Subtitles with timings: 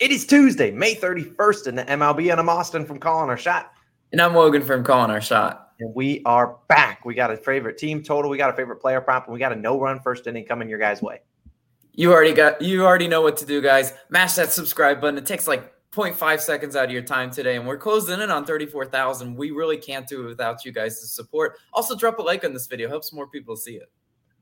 [0.00, 3.70] It is Tuesday, May 31st in the MLB, and I'm Austin from Calling Our Shot.
[4.12, 5.72] And I'm Logan from Calling Our Shot.
[5.78, 7.04] And we are back.
[7.04, 9.52] We got a favorite team total, we got a favorite player prop, and we got
[9.52, 11.20] a no run first inning coming your guys' way.
[11.92, 13.92] You already got you already know what to do, guys.
[14.08, 15.18] Mash that subscribe button.
[15.18, 18.46] It takes like 0.5 seconds out of your time today, and we're closing in on
[18.46, 19.36] 34,000.
[19.36, 21.58] We really can't do it without you guys' support.
[21.74, 23.90] Also, drop a like on this video, helps more people see it.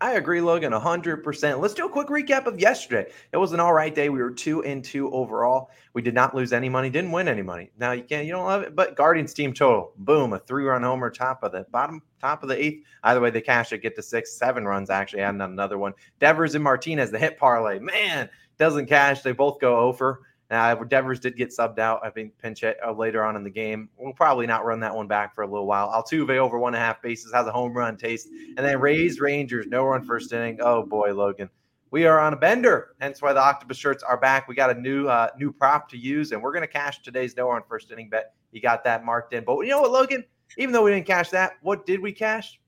[0.00, 1.60] I agree, Logan, 100%.
[1.60, 3.10] Let's do a quick recap of yesterday.
[3.32, 4.08] It was an all right day.
[4.08, 5.70] We were two and two overall.
[5.92, 7.72] We did not lose any money, didn't win any money.
[7.78, 10.84] Now, you can't, you don't love it, but Guardians team total, boom, a three run
[10.84, 12.84] homer, top of the bottom, top of the eighth.
[13.02, 15.94] Either way, they cash it, get to six, seven runs, actually, adding another one.
[16.20, 19.22] Devers and Martinez, the hit parlay, man, doesn't cash.
[19.22, 20.22] They both go over.
[20.50, 22.00] Uh, Devers did get subbed out.
[22.02, 23.90] I think pinch uh, later on in the game.
[23.98, 25.88] We'll probably not run that one back for a little while.
[25.90, 29.20] Altuve over one and a half bases has a home run taste, and then Rays
[29.20, 30.58] Rangers no run first inning.
[30.62, 31.50] Oh boy, Logan,
[31.90, 32.94] we are on a bender.
[33.00, 34.48] Hence why the octopus shirts are back.
[34.48, 37.48] We got a new uh, new prop to use, and we're gonna cash today's no
[37.50, 38.32] run first inning bet.
[38.50, 39.44] You got that marked in.
[39.44, 40.24] But you know what, Logan?
[40.56, 42.58] Even though we didn't cash that, what did we cash?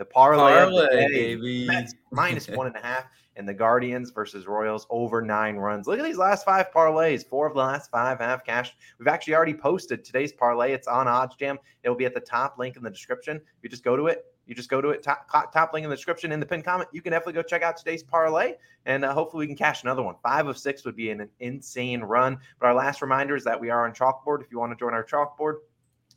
[0.00, 1.68] The parlay, parlay baby.
[2.10, 3.04] minus one and a half
[3.36, 5.86] and the Guardians versus Royals over nine runs.
[5.86, 7.22] Look at these last five parlays.
[7.26, 8.76] Four of the last five have cashed.
[8.98, 10.72] We've actually already posted today's parlay.
[10.72, 11.58] It's on OddsJam.
[11.84, 13.42] It'll be at the top link in the description.
[13.62, 14.24] You just go to it.
[14.46, 16.88] You just go to it, top, top link in the description in the pinned comment.
[16.92, 18.54] You can definitely go check out today's parlay,
[18.86, 20.16] and uh, hopefully we can cash another one.
[20.22, 22.38] Five of six would be an, an insane run.
[22.58, 24.40] But our last reminder is that we are on Chalkboard.
[24.40, 25.58] If you want to join our Chalkboard,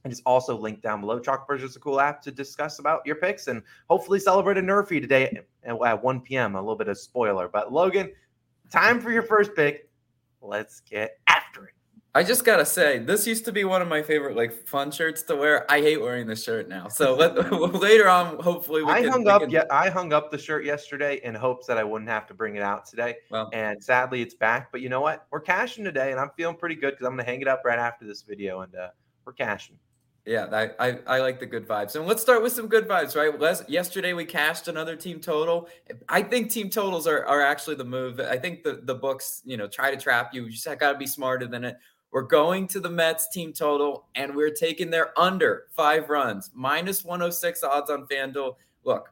[0.03, 1.19] and it's also linked down below.
[1.19, 5.01] Chalkboard is a cool app to discuss about your picks and hopefully celebrate a Nerfy
[5.01, 6.55] today at 1 p.m.
[6.55, 7.47] A little bit of spoiler.
[7.47, 8.11] But Logan,
[8.69, 9.89] time for your first pick.
[10.41, 11.73] Let's get after it.
[12.15, 15.23] I just gotta say, this used to be one of my favorite like fun shirts
[15.23, 15.69] to wear.
[15.71, 16.87] I hate wearing this shirt now.
[16.87, 19.41] So let, later on, hopefully, I can, hung up.
[19.41, 19.49] Can...
[19.49, 22.55] Yeah, I hung up the shirt yesterday in hopes that I wouldn't have to bring
[22.55, 23.15] it out today.
[23.31, 24.71] Well, and sadly, it's back.
[24.71, 25.25] But you know what?
[25.31, 27.79] We're cashing today, and I'm feeling pretty good because I'm gonna hang it up right
[27.79, 28.89] after this video, and uh,
[29.25, 29.79] we're cashing.
[30.25, 31.95] Yeah, I, I, I like the good vibes.
[31.95, 33.37] And let's start with some good vibes, right?
[33.37, 35.67] Les, yesterday we cashed another team total.
[36.07, 38.21] I think team totals are, are actually the move.
[38.21, 40.45] I think the, the books, you know, try to trap you.
[40.45, 41.77] You just got to be smarter than it.
[42.11, 47.03] We're going to the Mets team total and we're taking their under five runs, minus
[47.03, 48.55] 106 odds on FanDuel.
[48.85, 49.11] Look,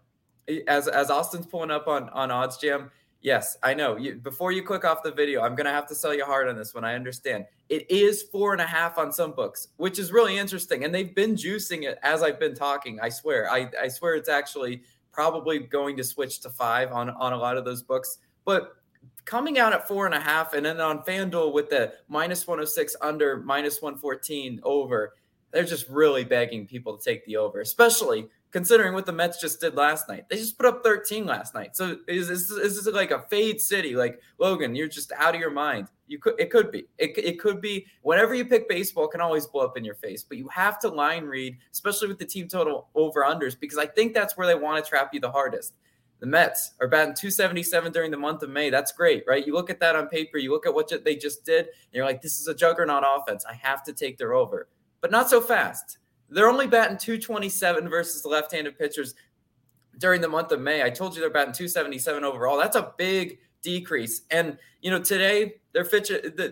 [0.67, 2.89] as, as Austin's pulling up on, on OddsJam,
[3.21, 3.97] Yes, I know.
[3.97, 6.49] You, before you click off the video, I'm going to have to sell you hard
[6.49, 6.83] on this one.
[6.83, 7.45] I understand.
[7.69, 10.83] It is four and a half on some books, which is really interesting.
[10.83, 12.99] And they've been juicing it as I've been talking.
[12.99, 13.49] I swear.
[13.49, 14.81] I, I swear it's actually
[15.11, 18.17] probably going to switch to five on, on a lot of those books.
[18.43, 18.75] But
[19.25, 22.95] coming out at four and a half and then on FanDuel with the minus 106
[23.01, 25.13] under, minus 114 over,
[25.51, 29.61] they're just really begging people to take the over, especially considering what the Mets just
[29.61, 30.25] did last night.
[30.29, 31.75] They just put up 13 last night.
[31.75, 33.95] So is this, is this like a fade city?
[33.95, 35.87] Like Logan, you're just out of your mind.
[36.07, 36.85] You could it could be.
[36.97, 40.23] It, it could be whenever you pick baseball can always blow up in your face,
[40.23, 43.85] but you have to line read, especially with the team total over unders, because I
[43.85, 45.73] think that's where they want to trap you the hardest.
[46.19, 48.69] The Mets are batting 277 during the month of May.
[48.69, 49.45] That's great, right?
[49.47, 52.05] You look at that on paper, you look at what they just did, and you're
[52.05, 53.43] like, this is a juggernaut offense.
[53.43, 54.67] I have to take their over,
[54.99, 55.97] but not so fast
[56.31, 59.15] they're only batting 227 versus the left-handed pitchers
[59.97, 60.83] during the month of May.
[60.83, 62.57] I told you they're batting 277 overall.
[62.57, 64.21] That's a big decrease.
[64.31, 65.87] And you know, today they're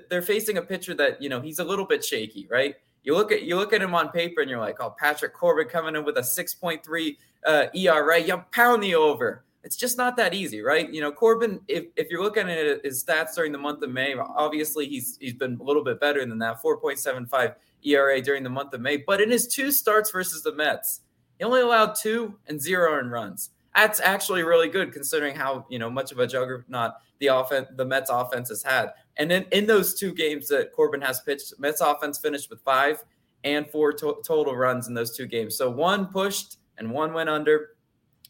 [0.09, 2.75] they're facing a pitcher that you know he's a little bit shaky, right?
[3.03, 5.67] You look at you look at him on paper and you're like, oh, Patrick Corbin
[5.67, 9.45] coming in with a 6.3 uh, ERA, you pound the over.
[9.63, 10.89] It's just not that easy, right?
[10.89, 14.15] You know, Corbin, if, if you're looking at his stats during the month of May,
[14.15, 18.73] obviously he's he's been a little bit better than that, 4.75 ERA during the month
[18.73, 18.97] of May.
[18.97, 21.01] But in his two starts versus the Mets,
[21.37, 23.51] he only allowed two and zero earned runs.
[23.75, 27.85] That's actually really good considering how you know much of a juggernaut the offense the
[27.85, 28.91] Mets offense has had.
[29.17, 33.03] And then in those two games that Corbin has pitched, Mets offense finished with five
[33.43, 35.57] and four to- total runs in those two games.
[35.57, 37.71] So one pushed and one went under.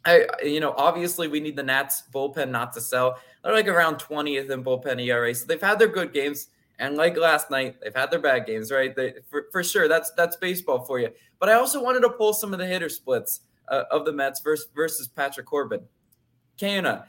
[0.06, 3.20] I, you know, obviously we need the Nats bullpen not to sell.
[3.44, 5.34] They're like around 20th in bullpen ERA.
[5.36, 6.48] So they've had their good games.
[6.80, 8.96] And like last night, they've had their bad games, right?
[8.96, 11.10] They, for, for sure, that's that's baseball for you.
[11.38, 14.40] But I also wanted to pull some of the hitter splits uh, of the Mets
[14.40, 15.82] versus, versus Patrick Corbin.
[16.58, 17.06] Canha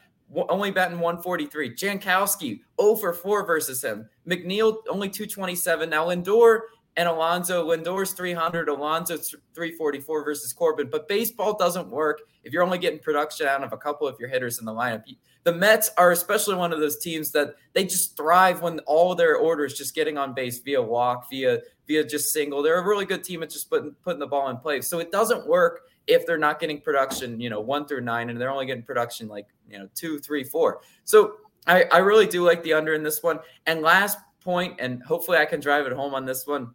[0.49, 1.75] only batting 143.
[1.75, 4.09] Jankowski 0 for 4 versus him.
[4.29, 5.91] McNeil only 227.
[5.91, 6.61] Now Lindor
[6.97, 7.65] and Alonso.
[7.65, 10.89] Lindor's 300, Alonso's 344 versus Corbin.
[10.91, 14.29] But baseball doesn't work if you're only getting production out of a couple of your
[14.29, 15.05] hitters in the lineup.
[15.45, 19.37] The Mets are especially one of those teams that they just thrive when all their
[19.37, 22.63] orders just getting on base via walk, via via just single.
[22.63, 24.83] They're a really good team at just putting putting the ball in play.
[24.83, 28.39] So it doesn't work if they're not getting production, you know, one through nine, and
[28.39, 30.83] they're only getting production like you know two, three, four.
[31.05, 33.39] So I, I really do like the under in this one.
[33.67, 36.73] And last point, and hopefully I can drive it home on this one.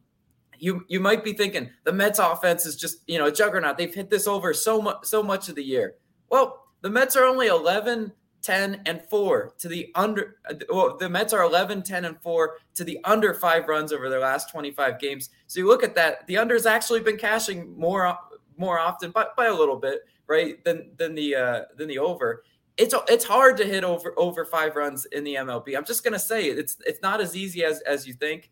[0.59, 3.77] You you might be thinking the Mets offense is just you know a juggernaut.
[3.77, 5.95] They've hit this over so much so much of the year.
[6.29, 8.11] Well, the Mets are only 11
[8.45, 10.35] 10 and 4 to the under
[10.69, 14.19] well, the Mets are 11 10 and 4 to the under 5 runs over their
[14.19, 15.31] last 25 games.
[15.47, 18.15] So you look at that, the under's actually been cashing more
[18.55, 20.63] more often by, by a little bit, right?
[20.63, 22.43] Than than the uh than the over.
[22.77, 25.75] It's it's hard to hit over over 5 runs in the MLB.
[25.75, 28.51] I'm just to say it's it's not as easy as as you think.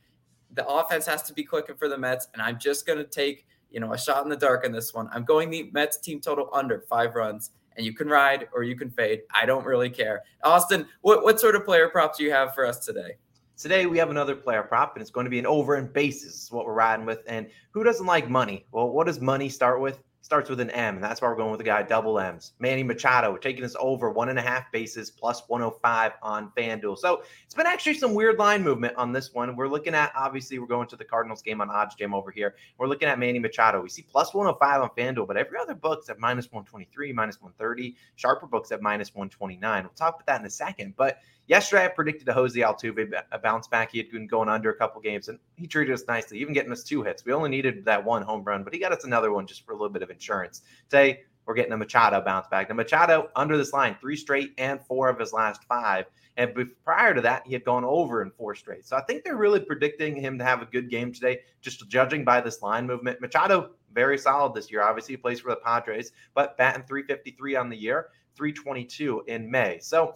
[0.53, 3.47] The offense has to be clicking for the Mets and I'm just going to take,
[3.71, 5.09] you know, a shot in the dark in this one.
[5.11, 8.75] I'm going the Mets team total under 5 runs and you can ride or you
[8.75, 9.21] can fade.
[9.33, 10.21] I don't really care.
[10.43, 13.17] Austin, what, what sort of player props do you have for us today?
[13.55, 16.43] Today we have another player prop, and it's going to be an over and bases,
[16.43, 17.19] is what we're riding with.
[17.27, 18.65] And who doesn't like money?
[18.71, 20.01] Well, what does money start with?
[20.23, 22.53] Starts with an M, and that's why we're going with the guy double M's.
[22.57, 26.97] Manny Machado taking us over one and a half bases plus 105 on FanDuel.
[26.97, 29.55] So it's been actually some weird line movement on this one.
[29.57, 32.55] We're looking at obviously we're going to the Cardinals game on Odds OddsJam over here.
[32.77, 33.81] We're looking at Manny Machado.
[33.81, 37.95] We see plus 105 on FanDuel, but every other book's at minus 123, minus 130.
[38.15, 39.83] Sharper books at minus 129.
[39.83, 43.37] We'll talk about that in a second, but Yesterday, I predicted a Jose Altuve a
[43.37, 43.91] bounce back.
[43.91, 46.71] He had been going under a couple games, and he treated us nicely, even getting
[46.71, 47.25] us two hits.
[47.25, 49.73] We only needed that one home run, but he got us another one just for
[49.73, 50.61] a little bit of insurance.
[50.89, 52.69] Today, we're getting a Machado bounce back.
[52.69, 56.05] Now, Machado under this line, three straight and four of his last five.
[56.37, 58.85] And prior to that, he had gone over in four straight.
[58.85, 62.23] So I think they're really predicting him to have a good game today, just judging
[62.23, 63.21] by this line movement.
[63.21, 64.81] Machado, very solid this year.
[64.81, 69.79] Obviously, he plays for the Padres, but batting 353 on the year, 322 in May.
[69.79, 70.15] So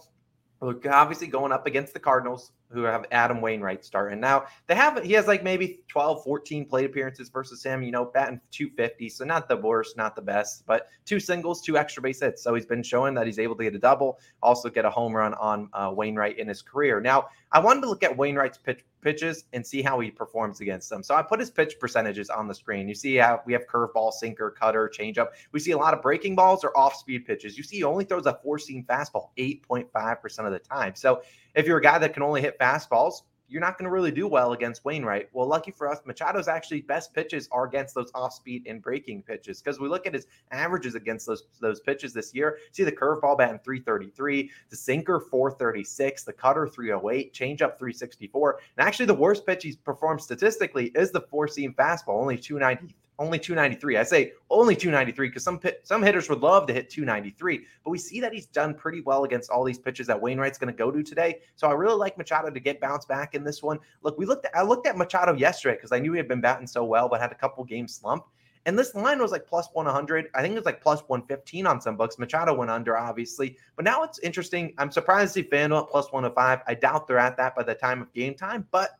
[0.60, 4.20] Look, obviously going up against the Cardinals, who have Adam Wainwright starting.
[4.20, 8.04] Now, they have he has like maybe 12, 14 plate appearances versus him, you know,
[8.04, 9.08] batting 250.
[9.08, 12.42] So not the worst, not the best, but two singles, two extra base hits.
[12.42, 15.14] So he's been showing that he's able to get a double, also get a home
[15.14, 17.00] run on uh, Wainwright in his career.
[17.00, 20.90] Now, I wanted to look at Wainwright's pitch, pitches and see how he performs against
[20.90, 21.02] them.
[21.02, 22.88] So I put his pitch percentages on the screen.
[22.88, 25.28] You see how we have curveball, sinker, cutter, changeup.
[25.52, 27.56] We see a lot of breaking balls or off speed pitches.
[27.56, 30.94] You see he only throws a four seam fastball 8.5% of the time.
[30.94, 31.22] So
[31.54, 34.28] if you're a guy that can only hit fastballs, you're not going to really do
[34.28, 35.28] well against Wainwright.
[35.32, 39.22] Well, lucky for us, Machado's actually best pitches are against those off speed and breaking
[39.22, 42.58] pitches because we look at his averages against those those pitches this year.
[42.72, 49.06] See the curveball batting 333, the sinker 436, the cutter 308, changeup 364, and actually
[49.06, 53.96] the worst pitch he's performed statistically is the four seam fastball, only 290 only 293.
[53.96, 57.98] I say only 293 because some some hitters would love to hit 293, but we
[57.98, 60.90] see that he's done pretty well against all these pitches that Wainwright's going to go
[60.90, 61.40] to today.
[61.56, 63.78] So I really like Machado to get bounced back in this one.
[64.02, 66.40] Look, we looked at, I looked at Machado yesterday because I knew he had been
[66.40, 68.24] batting so well, but had a couple game slump.
[68.66, 70.28] And this line was like plus 100.
[70.34, 72.18] I think it was like plus 115 on some books.
[72.18, 73.56] Machado went under, obviously.
[73.76, 74.74] But now it's interesting.
[74.76, 76.60] I'm surprised to see FanDuel at plus 105.
[76.66, 78.90] I doubt they're at that by the time of game time, but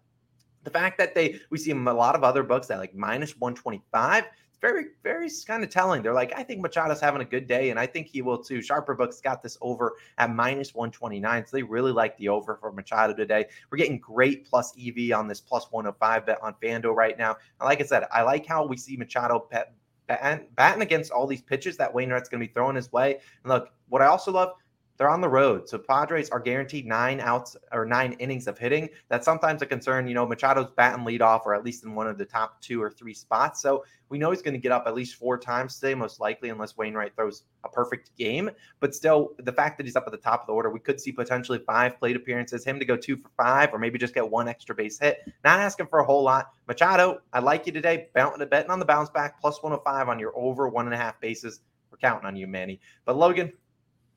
[0.65, 4.25] the fact that they we see a lot of other books that like minus 125
[4.25, 6.03] it's very very kind of telling.
[6.03, 8.61] They're like i think machado's having a good day and i think he will too.
[8.61, 12.73] Sharper books got this over at minus 129 so they really like the over for
[12.73, 13.47] machado today.
[13.71, 17.37] We're getting great plus ev on this plus 105 bet on fanduel right now.
[17.61, 19.75] And like i said i like how we see machado pet
[20.09, 23.21] batting against all these pitches that Wainwright's going to be throwing his way.
[23.45, 24.55] And look, what I also love,
[24.99, 25.69] they're on the road.
[25.69, 28.89] So Padres are guaranteed nine outs or nine innings of hitting.
[29.09, 30.09] That's sometimes a concern.
[30.09, 32.91] You know, Machado's batting leadoff or at least in one of the top two or
[32.91, 33.63] three spots.
[33.63, 36.49] So we know he's going to get up at least four times today, most likely,
[36.49, 38.51] unless Wainwright throws a perfect game.
[38.81, 41.01] But still, the fact that he's up at the top of the order, we could
[41.01, 44.29] see potentially five plate appearances, him to go two for five, or maybe just get
[44.29, 45.19] one extra base hit.
[45.45, 46.51] Not asking for a whole lot.
[46.67, 48.09] Machado, I like you today.
[48.15, 51.61] Betting on the bounce back, plus 105 on your over one and a half bases.
[51.91, 52.81] We're counting on you, Manny.
[53.05, 53.53] But Logan,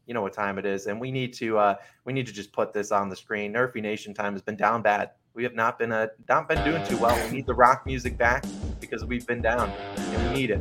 [0.06, 2.52] you know what time it is, and we need to uh, we need to just
[2.52, 3.54] put this on the screen.
[3.54, 5.12] Nerfy Nation time has been down bad.
[5.34, 7.16] We have not been uh, not been doing too well.
[7.28, 8.44] We need the rock music back
[8.80, 10.60] because we've been down, and we need it.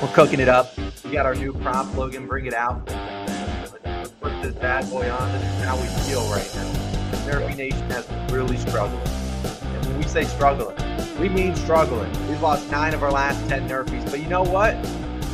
[0.00, 0.76] We're cooking it up.
[1.04, 2.26] We got our new prop, Logan.
[2.26, 2.86] Bring it out.
[4.20, 5.32] Put this bad boy on.
[5.32, 6.72] This is how we feel right now.
[7.26, 10.76] Nerfy Nation has really struggled, and when we say struggling,
[11.18, 12.12] we mean struggling.
[12.28, 14.76] We've lost nine of our last ten Nerfies, but you know what?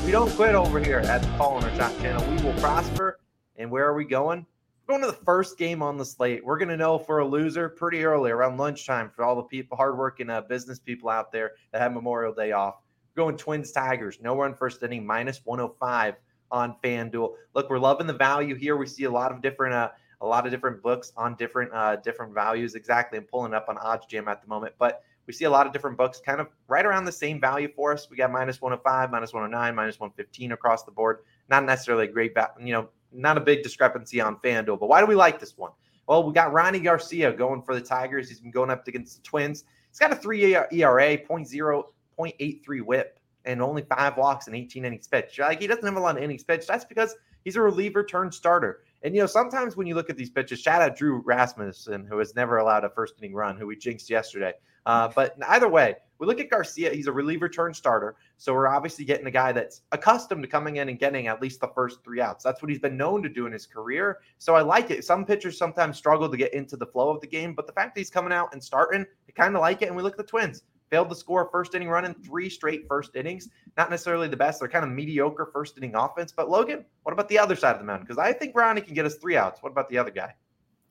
[0.04, 2.28] We don't quit over here at the Our Shot channel.
[2.28, 3.20] We will prosper.
[3.56, 4.44] And where are we going?
[4.86, 6.44] We're going to the first game on the slate.
[6.44, 9.76] We're going to know for a loser pretty early, around lunchtime, for all the people,
[9.76, 12.78] hardworking uh, business people out there that have Memorial Day off.
[13.14, 14.18] We're going Twins Tigers.
[14.20, 16.16] No run first inning, minus 105
[16.50, 17.34] on FanDuel.
[17.54, 18.76] Look, we're loving the value here.
[18.76, 19.90] We see a lot of different uh,
[20.20, 22.74] a lot of different books on different uh, different values.
[22.74, 25.66] Exactly, I'm pulling up on odds OddsJam at the moment, but we see a lot
[25.66, 28.08] of different books kind of right around the same value for us.
[28.10, 31.18] We got minus 105, minus 109, minus 115 across the board.
[31.48, 34.80] Not necessarily a great, you know, not a big discrepancy on FanDuel.
[34.80, 35.72] But why do we like this one?
[36.08, 38.28] Well, we got Rony Garcia going for the Tigers.
[38.28, 39.64] He's been going up against the Twins.
[39.90, 41.84] He's got a three ERA, 0.0,
[42.18, 45.38] 0.83 whip, and only five walks and 18 innings pitched.
[45.38, 46.66] Like he doesn't have a lot of innings pitched.
[46.66, 47.14] That's because
[47.44, 48.80] he's a reliever turned starter.
[49.02, 52.18] And you know, sometimes when you look at these pitches, shout out Drew Rasmussen, who
[52.18, 54.52] has never allowed a first inning run, who we jinxed yesterday.
[54.86, 56.92] Uh, but either way, we look at Garcia.
[56.94, 58.14] He's a reliever turn starter.
[58.36, 61.60] So we're obviously getting a guy that's accustomed to coming in and getting at least
[61.60, 62.44] the first three outs.
[62.44, 64.20] That's what he's been known to do in his career.
[64.38, 65.04] So I like it.
[65.04, 67.94] Some pitchers sometimes struggle to get into the flow of the game, but the fact
[67.94, 69.88] that he's coming out and starting, I kind of like it.
[69.88, 70.62] And we look at the Twins.
[70.90, 73.48] Failed to score first inning run in three straight first innings.
[73.76, 74.60] Not necessarily the best.
[74.60, 76.30] They're kind of mediocre first inning offense.
[76.30, 78.04] But Logan, what about the other side of the mountain?
[78.04, 79.62] Because I think Rony can get us three outs.
[79.62, 80.34] What about the other guy?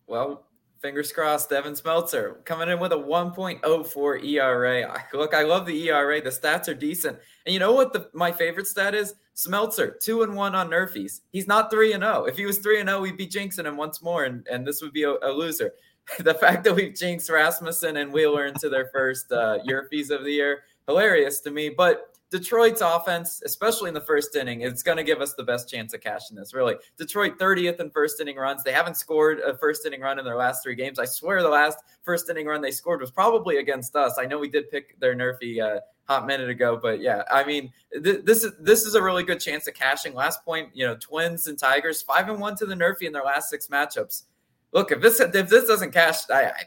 [0.07, 0.43] Well,
[0.81, 5.05] fingers crossed, Devin Smeltzer coming in with a 1.04 ERA.
[5.13, 6.21] Look, I love the ERA.
[6.21, 7.17] The stats are decent.
[7.45, 9.15] And you know what the, my favorite stat is?
[9.35, 11.21] Smeltzer, two and one on Nerfies.
[11.31, 12.23] He's not three and zero.
[12.23, 12.25] Oh.
[12.25, 14.67] If he was three and zero, oh, we'd be jinxing him once more, and, and
[14.67, 15.71] this would be a, a loser.
[16.19, 20.31] the fact that we've jinxed Rasmussen and Wheeler into their first uh, Yerfies of the
[20.31, 21.69] year, hilarious to me.
[21.69, 25.69] But Detroit's offense, especially in the first inning, it's going to give us the best
[25.69, 26.53] chance of cashing this.
[26.53, 28.63] Really, Detroit 30th in first inning runs.
[28.63, 30.97] They haven't scored a first inning run in their last three games.
[30.97, 34.17] I swear the last first inning run they scored was probably against us.
[34.17, 37.73] I know we did pick their Nerfy uh, hot minute ago, but yeah, I mean
[37.91, 40.13] th- this is this is a really good chance of cashing.
[40.13, 43.25] Last point, you know, Twins and Tigers five and one to the Nerfy in their
[43.25, 44.23] last six matchups.
[44.71, 46.63] Look, if this if this doesn't cash, I, I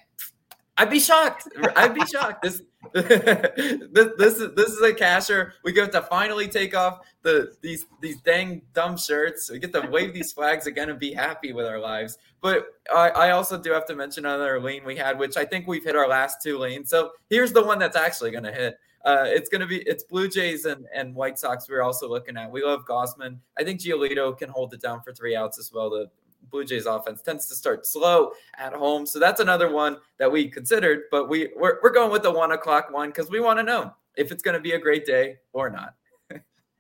[0.76, 1.48] I'd be shocked.
[1.76, 2.42] I'd be shocked.
[2.42, 2.60] This,
[3.02, 5.50] this, this is this is a casher.
[5.64, 9.50] We get to finally take off the these these dang dumb shirts.
[9.50, 12.18] We get to wave these flags again and be happy with our lives.
[12.40, 15.66] But I, I also do have to mention another lane we had, which I think
[15.66, 16.88] we've hit our last two lanes.
[16.88, 18.78] So here's the one that's actually going to hit.
[19.04, 21.68] Uh, it's going to be it's Blue Jays and, and White Sox.
[21.68, 22.48] We're also looking at.
[22.48, 23.38] We love Gausman.
[23.58, 25.90] I think Giolito can hold it down for three outs as well.
[25.90, 26.10] The
[26.54, 29.06] Blue Jays offense tends to start slow at home.
[29.06, 32.52] So that's another one that we considered, but we, we're, we're going with the one
[32.52, 35.38] o'clock one because we want to know if it's going to be a great day
[35.52, 35.94] or not.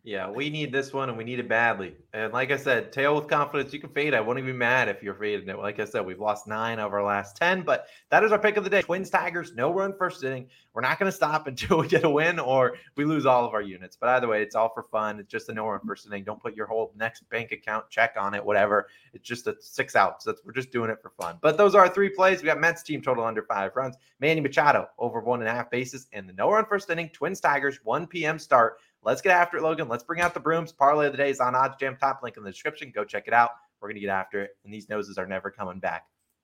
[0.06, 1.96] Yeah, we need this one and we need it badly.
[2.12, 4.12] And like I said, tail with confidence, you can fade.
[4.12, 5.58] I wouldn't even be mad if you're fading it.
[5.58, 8.58] Like I said, we've lost nine of our last 10, but that is our pick
[8.58, 8.82] of the day.
[8.82, 10.46] Twins Tigers, no run first inning.
[10.74, 13.54] We're not going to stop until we get a win or we lose all of
[13.54, 13.96] our units.
[13.96, 15.18] But either way, it's all for fun.
[15.20, 16.22] It's just a no run first inning.
[16.22, 18.88] Don't put your whole next bank account check on it, whatever.
[19.14, 20.26] It's just a six outs.
[20.26, 21.38] That's we're just doing it for fun.
[21.40, 22.42] But those are our three plays.
[22.42, 23.96] We got Mets team total under five runs.
[24.20, 27.08] Manny Machado over one and a half bases, and the no run first inning.
[27.08, 28.38] Twins Tigers, 1 p.m.
[28.38, 28.76] start.
[29.04, 29.88] Let's get after it, Logan.
[29.88, 30.72] Let's bring out the brooms.
[30.72, 31.98] Parlay of the day is on OddsJam.
[31.98, 32.90] Top link in the description.
[32.94, 33.50] Go check it out.
[33.80, 34.56] We're going to get after it.
[34.64, 36.06] And these noses are never coming back.